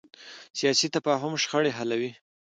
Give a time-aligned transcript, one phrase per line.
[0.59, 2.11] سیاسي تفاهم شخړې حلوي